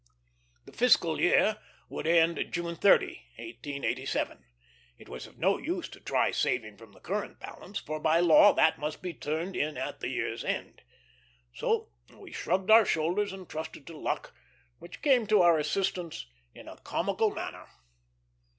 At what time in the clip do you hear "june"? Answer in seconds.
2.49-2.75